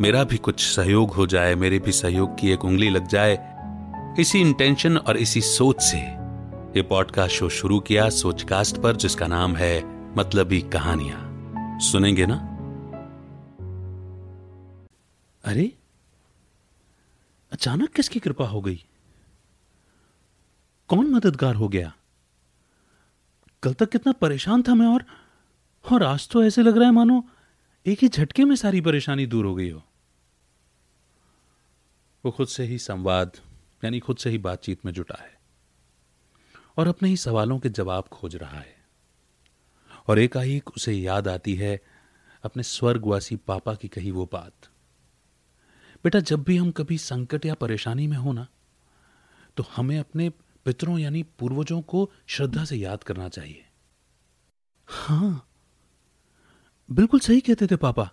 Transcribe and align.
मेरा 0.00 0.24
भी 0.24 0.36
कुछ 0.36 0.60
सहयोग 0.60 1.10
हो 1.10 1.26
जाए, 1.26 1.54
मेरे 1.54 1.78
भी 1.78 1.92
सहयोग 1.92 2.38
की 2.38 2.50
एक 2.50 2.64
उंगली 2.64 2.90
लग 2.90 3.06
जाए। 3.06 3.56
इसी 4.20 4.40
इंटेंशन 4.40 4.96
और 4.96 5.16
इसी 5.16 5.40
सोच 5.40 5.80
से 5.80 5.96
ये 6.76 6.82
पॉडकास्ट 6.82 7.34
शो 7.34 7.48
शुरू 7.48 7.80
किया 7.80 8.10
सोचकास्ट 8.10 8.76
पर, 8.76 8.96
जिसका 8.96 9.26
नाम 9.26 9.56
है 9.56 9.82
मतलबी 10.16 10.60
कहानियाँ। 10.60 11.20
सुनेंगे 11.80 12.26
ना? 12.26 12.34
अरे, 15.44 15.72
अचानक 17.52 17.88
किसकी 17.88 18.20
कृपा 18.20 18.46
हो 18.46 18.60
गई? 18.60 18.84
कौन 20.88 21.06
मददगार 21.06 21.54
हो 21.54 21.68
गया? 21.68 21.92
कल 23.62 23.72
तक 23.72 23.90
कितना 23.90 24.12
परेशान 24.12 24.62
था 24.62 24.74
मैं 24.74 24.86
और 24.86 25.04
और 25.92 26.02
आज 26.02 26.28
तो 26.28 26.44
ऐसे 26.44 26.62
लग 26.62 26.76
रहा 26.76 26.86
है 26.86 26.92
मानो, 26.92 27.24
एक 27.86 27.98
ही 28.02 28.08
झटके 28.08 28.44
में 28.44 28.56
सारी 28.56 28.80
परेशानी 28.80 29.26
दूर 29.26 29.46
हो 29.46 29.54
गई 29.54 29.70
हो। 29.70 29.82
वो 32.24 32.30
खुद 32.30 32.48
से 32.48 32.64
ही 32.64 32.78
संवाद, 32.78 33.36
यानी 33.82 34.00
खुद 34.00 34.16
से 34.16 34.30
ही 34.30 34.38
बातचीत 34.38 34.84
में 34.86 34.92
जुटा 34.92 35.22
है 35.22 35.38
और 36.78 36.88
अपने 36.88 37.08
ही 37.08 37.16
सवालों 37.16 37.58
के 37.58 37.68
जवाब 37.68 38.08
खोज 38.08 38.36
रहा 38.36 38.58
है। 38.58 38.78
और 40.08 40.18
एकाएक 40.18 40.70
उसे 40.70 40.92
याद 40.92 41.28
आती 41.28 41.54
है 41.54 41.80
अपने 42.44 42.62
स्वर्गवासी 42.62 43.36
पापा 43.36 43.74
की 43.74 43.88
कही 43.88 44.10
वो 44.10 44.28
बात। 44.32 44.68
बेटा, 46.04 46.20
जब 46.20 46.42
भी 46.42 46.56
हम 46.56 46.70
कभी 46.70 46.98
संकट 46.98 47.46
या 47.46 47.54
परेशानी 47.54 48.06
में 48.06 48.16
हो 48.16 48.32
ना 48.32 48.46
तो 49.56 49.64
हमें 49.76 49.98
अपने 49.98 50.28
पितरों 50.64 50.98
यानी 50.98 51.22
पूर्वजों 51.38 51.80
को 51.82 52.10
श्रद्धा 52.26 52.64
से 52.64 52.76
याद 52.76 53.02
करना 53.02 53.28
चाहिए। 53.28 53.64
हाँ 54.88 55.46
बिल्कुल 56.88 57.20
सही 57.20 57.40
कहते 57.40 57.66
थे 57.66 57.76
पापा। 57.76 58.10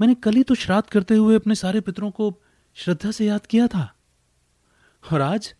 मैंने 0.00 0.14
कल 0.14 0.34
ही 0.34 0.42
तो 0.42 0.54
श्राद्ध 0.54 0.88
करते 0.88 1.14
हुए 1.14 1.36
अपने 1.36 1.54
सारे 1.54 1.80
पितरों 1.80 2.10
को 2.10 2.30
श्रद्धा 2.74 3.10
से 3.10 3.26
याद 3.26 3.46
किया 3.46 3.66
था। 3.66 3.94
और 5.12 5.20
आज? 5.20 5.54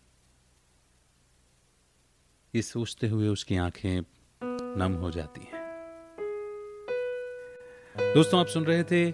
ये 2.55 2.61
सोचते 2.61 3.07
हुए 3.07 3.27
उसकी 3.27 3.57
आँखें 3.57 4.01
नम 4.77 4.93
हो 4.93 5.11
जाती 5.11 5.41
हैं। 5.41 5.61
दोस्तों, 7.99 8.39
आप 8.39 8.47
सुन 8.47 8.65
रहे 8.65 8.83
थे 8.83 9.13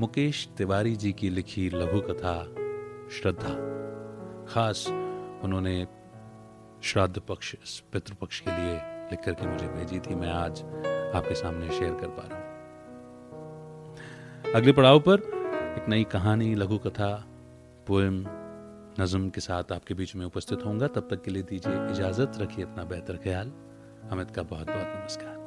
मुकेश 0.00 0.48
तिवारी 0.56 0.96
जी 0.96 1.12
की 1.12 1.30
लिखी 1.30 1.70
लघु 1.70 2.00
कथा, 2.00 2.44
श्रद्धा। 3.10 3.54
खास 4.52 4.86
उन्होंने 5.44 5.88
श्राद्ध 6.82 7.20
पक्ष 7.20 7.80
पितृपक्ष 7.80 8.40
के 8.40 8.50
लिए 8.50 8.74
लिख 9.10 9.20
करके 9.24 9.46
मुझे 9.46 9.68
भेजी 9.68 10.00
थी। 10.00 10.14
मैं 10.14 10.30
आज 10.30 10.62
आपके 11.16 11.34
सामने 11.34 11.78
शेयर 11.78 11.94
कर 11.94 12.08
पा 12.08 12.22
रहा 12.26 12.38
हूँ। 12.38 12.44
अगले 14.54 14.72
पड़ाव 14.72 15.00
पर 15.00 15.43
एक 15.78 15.88
नई 15.88 16.04
कहानी 16.04 16.54
लघु 16.54 16.78
कथा 16.78 17.10
पोएम 17.86 18.24
नज्म 19.00 19.28
के 19.30 19.40
साथ 19.40 19.72
आपके 19.72 19.94
बीच 19.94 20.14
में 20.16 20.24
उपस्थित 20.26 20.58
होऊँगा 20.66 20.86
तब 20.86 21.08
तक 21.10 21.22
के 21.22 21.30
लिए 21.30 21.42
दीजिए 21.42 21.72
इजाज़त, 21.72 22.32
रखिए 22.38 22.64
अपना 22.64 22.84
बेहतर 22.84 23.16
ख्याल 23.24 23.52
अमित 24.12 24.30
का 24.30 24.42
बहुत 24.42 24.66
बहुत 24.66 24.92
नमस्कार 24.96 25.42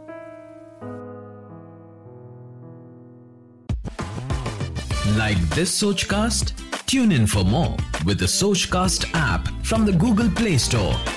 Like 5.18 5.40
this 5.56 5.72
Sochcast? 5.82 6.52
Tune 6.86 7.12
in 7.12 7.26
for 7.26 7.44
more 7.44 7.76
with 8.06 8.20
the 8.20 8.28
Sochcast 8.28 9.08
app 9.14 9.48
from 9.64 9.86
the 9.86 9.94
Google 9.94 10.30
Play 10.30 10.58
Store. 10.58 11.17